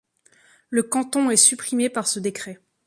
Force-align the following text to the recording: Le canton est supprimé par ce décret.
Le 0.71 0.81
canton 0.81 1.29
est 1.29 1.37
supprimé 1.37 1.87
par 1.87 2.07
ce 2.07 2.17
décret. 2.19 2.59